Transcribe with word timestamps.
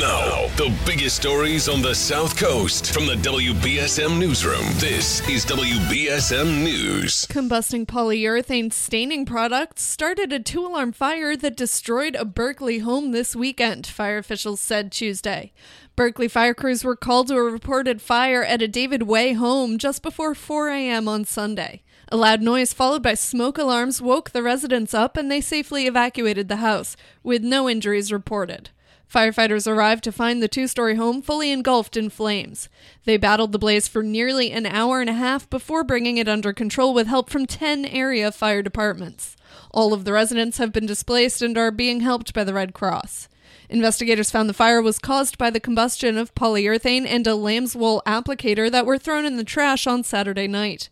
Now, 0.00 0.46
the 0.56 0.74
biggest 0.86 1.16
stories 1.16 1.68
on 1.68 1.82
the 1.82 1.94
South 1.94 2.34
Coast 2.38 2.94
from 2.94 3.04
the 3.04 3.14
WBSM 3.16 4.18
Newsroom. 4.18 4.64
This 4.76 5.20
is 5.28 5.44
WBSM 5.44 6.64
News. 6.64 7.26
Combusting 7.26 7.84
polyurethane 7.84 8.72
staining 8.72 9.26
products 9.26 9.82
started 9.82 10.32
a 10.32 10.40
two 10.40 10.64
alarm 10.64 10.92
fire 10.92 11.36
that 11.36 11.58
destroyed 11.58 12.14
a 12.14 12.24
Berkley 12.24 12.78
home 12.78 13.12
this 13.12 13.36
weekend, 13.36 13.86
fire 13.86 14.16
officials 14.16 14.60
said 14.60 14.90
Tuesday. 14.90 15.52
Berkley 15.94 16.26
fire 16.26 16.54
crews 16.54 16.82
were 16.82 16.96
called 16.96 17.28
to 17.28 17.36
a 17.36 17.42
reported 17.42 18.00
fire 18.00 18.42
at 18.42 18.62
a 18.62 18.68
David 18.68 19.02
Way 19.02 19.34
home 19.34 19.76
just 19.76 20.00
before 20.02 20.34
4 20.34 20.70
a.m. 20.70 21.06
on 21.06 21.26
Sunday. 21.26 21.82
A 22.08 22.16
loud 22.16 22.40
noise 22.40 22.72
followed 22.72 23.02
by 23.02 23.12
smoke 23.12 23.58
alarms 23.58 24.00
woke 24.00 24.30
the 24.30 24.42
residents 24.42 24.94
up 24.94 25.18
and 25.18 25.30
they 25.30 25.42
safely 25.42 25.86
evacuated 25.86 26.48
the 26.48 26.56
house, 26.56 26.96
with 27.22 27.42
no 27.42 27.68
injuries 27.68 28.10
reported. 28.10 28.70
Firefighters 29.12 29.70
arrived 29.70 30.04
to 30.04 30.12
find 30.12 30.42
the 30.42 30.48
two 30.48 30.66
story 30.66 30.94
home 30.94 31.20
fully 31.20 31.50
engulfed 31.50 31.98
in 31.98 32.08
flames. 32.08 32.70
They 33.04 33.18
battled 33.18 33.52
the 33.52 33.58
blaze 33.58 33.86
for 33.86 34.02
nearly 34.02 34.50
an 34.52 34.64
hour 34.64 35.02
and 35.02 35.10
a 35.10 35.14
half 35.14 35.50
before 35.50 35.84
bringing 35.84 36.16
it 36.16 36.28
under 36.28 36.54
control 36.54 36.94
with 36.94 37.08
help 37.08 37.28
from 37.28 37.44
10 37.44 37.84
area 37.84 38.32
fire 38.32 38.62
departments. 38.62 39.36
All 39.70 39.92
of 39.92 40.06
the 40.06 40.14
residents 40.14 40.56
have 40.56 40.72
been 40.72 40.86
displaced 40.86 41.42
and 41.42 41.58
are 41.58 41.70
being 41.70 42.00
helped 42.00 42.32
by 42.32 42.42
the 42.42 42.54
Red 42.54 42.72
Cross. 42.72 43.28
Investigators 43.68 44.30
found 44.30 44.48
the 44.48 44.54
fire 44.54 44.82
was 44.82 44.98
caused 44.98 45.38
by 45.38 45.50
the 45.50 45.60
combustion 45.60 46.18
of 46.18 46.34
polyurethane 46.34 47.06
and 47.06 47.26
a 47.26 47.34
lamb's 47.34 47.74
wool 47.74 48.02
applicator 48.06 48.70
that 48.70 48.86
were 48.86 48.98
thrown 48.98 49.24
in 49.24 49.36
the 49.36 49.44
trash 49.44 49.86
on 49.86 50.04
Saturday 50.04 50.46
night. 50.46 50.88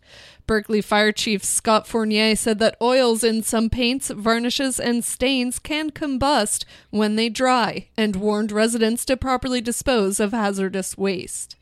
Berkley 0.47 0.81
Fire 0.81 1.13
Chief 1.13 1.45
Scott 1.45 1.87
Fournier 1.87 2.35
said 2.35 2.59
that 2.59 2.77
oils 2.83 3.23
in 3.23 3.43
some 3.43 3.71
paints, 3.71 4.11
varnishes, 4.11 4.81
and 4.81 5.05
stains 5.05 5.61
can 5.61 5.91
combust 5.91 6.65
when 6.91 7.15
they 7.15 7.29
dry 7.29 7.87
and 7.97 8.17
warned 8.17 8.51
residents 8.51 9.05
to 9.05 9.17
properly 9.17 9.61
dispose 9.61 10.19
of 10.19 10.33
hazardous 10.33 10.99
waste. 10.99 11.55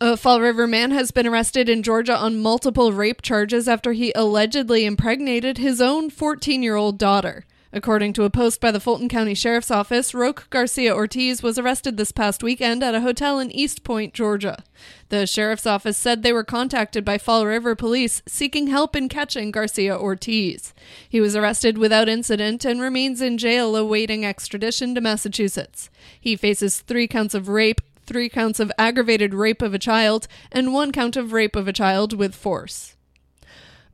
A 0.00 0.16
Fall 0.16 0.40
River 0.40 0.68
man 0.68 0.92
has 0.92 1.10
been 1.10 1.26
arrested 1.26 1.68
in 1.68 1.82
Georgia 1.82 2.16
on 2.16 2.38
multiple 2.38 2.92
rape 2.92 3.20
charges 3.20 3.66
after 3.66 3.92
he 3.92 4.12
allegedly 4.14 4.84
impregnated 4.84 5.58
his 5.58 5.80
own 5.80 6.08
14 6.08 6.62
year 6.62 6.76
old 6.76 6.98
daughter. 6.98 7.44
According 7.70 8.14
to 8.14 8.24
a 8.24 8.30
post 8.30 8.62
by 8.62 8.70
the 8.70 8.80
Fulton 8.80 9.10
County 9.10 9.34
Sheriff's 9.34 9.70
Office, 9.70 10.14
Roque 10.14 10.48
Garcia 10.48 10.94
Ortiz 10.94 11.42
was 11.42 11.58
arrested 11.58 11.98
this 11.98 12.12
past 12.12 12.42
weekend 12.42 12.82
at 12.82 12.94
a 12.94 13.02
hotel 13.02 13.38
in 13.38 13.50
East 13.50 13.84
Point, 13.84 14.14
Georgia. 14.14 14.64
The 15.10 15.26
Sheriff's 15.26 15.66
Office 15.66 15.98
said 15.98 16.22
they 16.22 16.32
were 16.32 16.44
contacted 16.44 17.04
by 17.04 17.18
Fall 17.18 17.44
River 17.44 17.74
police 17.74 18.22
seeking 18.26 18.68
help 18.68 18.96
in 18.96 19.10
catching 19.10 19.50
Garcia 19.50 19.94
Ortiz. 19.94 20.72
He 21.06 21.20
was 21.20 21.36
arrested 21.36 21.76
without 21.76 22.08
incident 22.08 22.64
and 22.64 22.80
remains 22.80 23.20
in 23.20 23.36
jail 23.36 23.76
awaiting 23.76 24.24
extradition 24.24 24.94
to 24.94 25.02
Massachusetts. 25.02 25.90
He 26.18 26.36
faces 26.36 26.80
three 26.80 27.06
counts 27.06 27.34
of 27.34 27.48
rape, 27.48 27.82
three 28.06 28.30
counts 28.30 28.60
of 28.60 28.72
aggravated 28.78 29.34
rape 29.34 29.60
of 29.60 29.74
a 29.74 29.78
child, 29.78 30.26
and 30.50 30.72
one 30.72 30.90
count 30.90 31.16
of 31.16 31.34
rape 31.34 31.54
of 31.54 31.68
a 31.68 31.74
child 31.74 32.14
with 32.14 32.34
force. 32.34 32.94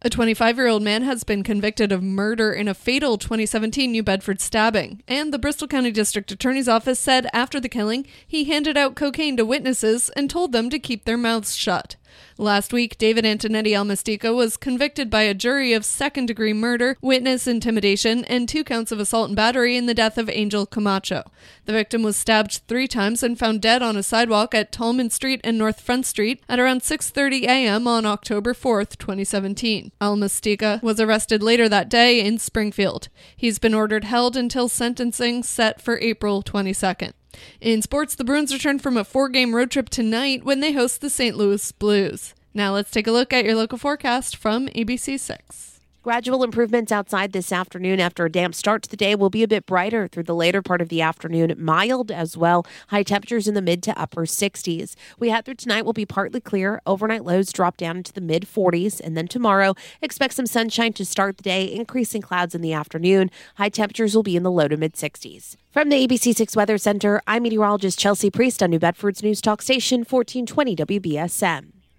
A 0.06 0.10
25 0.10 0.58
year 0.58 0.66
old 0.66 0.82
man 0.82 1.00
has 1.00 1.24
been 1.24 1.42
convicted 1.42 1.90
of 1.90 2.02
murder 2.02 2.52
in 2.52 2.68
a 2.68 2.74
fatal 2.74 3.16
2017 3.16 3.90
New 3.90 4.02
Bedford 4.02 4.38
stabbing, 4.38 5.02
and 5.08 5.32
the 5.32 5.38
Bristol 5.38 5.66
County 5.66 5.90
District 5.90 6.30
Attorney's 6.30 6.68
Office 6.68 7.00
said 7.00 7.26
after 7.32 7.58
the 7.58 7.70
killing 7.70 8.06
he 8.26 8.44
handed 8.44 8.76
out 8.76 8.96
cocaine 8.96 9.34
to 9.38 9.46
witnesses 9.46 10.10
and 10.10 10.28
told 10.28 10.52
them 10.52 10.68
to 10.68 10.78
keep 10.78 11.06
their 11.06 11.16
mouths 11.16 11.56
shut. 11.56 11.96
Last 12.36 12.72
week, 12.72 12.98
David 12.98 13.24
Antonetti 13.24 13.70
Almastica 13.70 14.34
was 14.34 14.56
convicted 14.56 15.08
by 15.08 15.22
a 15.22 15.34
jury 15.34 15.72
of 15.72 15.84
second 15.84 16.26
degree 16.26 16.52
murder, 16.52 16.96
witness 17.00 17.46
intimidation, 17.46 18.24
and 18.24 18.48
two 18.48 18.64
counts 18.64 18.90
of 18.90 18.98
assault 18.98 19.28
and 19.28 19.36
battery 19.36 19.76
in 19.76 19.86
the 19.86 19.94
death 19.94 20.18
of 20.18 20.28
Angel 20.28 20.66
Camacho. 20.66 21.22
The 21.66 21.72
victim 21.72 22.02
was 22.02 22.16
stabbed 22.16 22.62
three 22.66 22.88
times 22.88 23.22
and 23.22 23.38
found 23.38 23.62
dead 23.62 23.82
on 23.82 23.96
a 23.96 24.02
sidewalk 24.02 24.54
at 24.54 24.72
Tallman 24.72 25.10
Street 25.10 25.40
and 25.44 25.56
North 25.56 25.80
Front 25.80 26.06
Street 26.06 26.42
at 26.48 26.58
around 26.58 26.82
6:30 26.82 27.44
a.m. 27.44 27.86
on 27.86 28.04
October 28.04 28.52
4th, 28.52 28.98
2017. 28.98 29.92
Almastica 30.00 30.82
was 30.82 31.00
arrested 31.00 31.42
later 31.42 31.68
that 31.68 31.88
day 31.88 32.20
in 32.20 32.38
Springfield. 32.38 33.08
He's 33.36 33.58
been 33.58 33.74
ordered 33.74 34.04
held 34.04 34.36
until 34.36 34.68
sentencing 34.68 35.42
set 35.42 35.80
for 35.80 35.98
April 36.00 36.42
22nd. 36.42 37.12
In 37.60 37.82
sports, 37.82 38.14
the 38.14 38.24
Bruins 38.24 38.52
return 38.52 38.78
from 38.78 38.96
a 38.96 39.04
four 39.04 39.28
game 39.28 39.54
road 39.54 39.70
trip 39.70 39.88
tonight 39.88 40.44
when 40.44 40.60
they 40.60 40.72
host 40.72 41.00
the 41.00 41.10
St. 41.10 41.36
Louis 41.36 41.72
Blues. 41.72 42.34
Now 42.52 42.72
let's 42.72 42.90
take 42.90 43.06
a 43.06 43.12
look 43.12 43.32
at 43.32 43.44
your 43.44 43.54
local 43.54 43.78
forecast 43.78 44.36
from 44.36 44.68
ABC6. 44.68 45.73
Gradual 46.04 46.44
improvements 46.44 46.92
outside 46.92 47.32
this 47.32 47.50
afternoon 47.50 47.98
after 47.98 48.26
a 48.26 48.30
damp 48.30 48.54
start 48.54 48.82
to 48.82 48.90
the 48.90 48.96
day 48.96 49.14
will 49.14 49.30
be 49.30 49.42
a 49.42 49.48
bit 49.48 49.64
brighter 49.64 50.06
through 50.06 50.24
the 50.24 50.34
later 50.34 50.60
part 50.60 50.82
of 50.82 50.90
the 50.90 51.00
afternoon. 51.00 51.54
Mild 51.56 52.10
as 52.10 52.36
well. 52.36 52.66
High 52.88 53.04
temperatures 53.04 53.48
in 53.48 53.54
the 53.54 53.62
mid 53.62 53.82
to 53.84 53.98
upper 53.98 54.26
60s. 54.26 54.96
We 55.18 55.30
head 55.30 55.46
through 55.46 55.54
tonight 55.54 55.86
will 55.86 55.94
be 55.94 56.04
partly 56.04 56.42
clear. 56.42 56.82
Overnight 56.84 57.24
lows 57.24 57.54
drop 57.54 57.78
down 57.78 57.96
into 57.96 58.12
the 58.12 58.20
mid 58.20 58.42
40s. 58.42 59.00
And 59.00 59.16
then 59.16 59.26
tomorrow, 59.26 59.74
expect 60.02 60.34
some 60.34 60.44
sunshine 60.44 60.92
to 60.92 61.06
start 61.06 61.38
the 61.38 61.42
day, 61.42 61.74
increasing 61.74 62.20
clouds 62.20 62.54
in 62.54 62.60
the 62.60 62.74
afternoon. 62.74 63.30
High 63.54 63.70
temperatures 63.70 64.14
will 64.14 64.22
be 64.22 64.36
in 64.36 64.42
the 64.42 64.52
low 64.52 64.68
to 64.68 64.76
mid 64.76 64.92
60s. 64.92 65.56
From 65.70 65.88
the 65.88 66.06
ABC6 66.06 66.54
Weather 66.54 66.76
Center, 66.76 67.22
I'm 67.26 67.44
meteorologist 67.44 67.98
Chelsea 67.98 68.30
Priest 68.30 68.62
on 68.62 68.68
New 68.68 68.78
Bedford's 68.78 69.22
News 69.22 69.40
Talk 69.40 69.62
Station 69.62 70.00
1420 70.00 71.00
WBSM. 71.00 71.73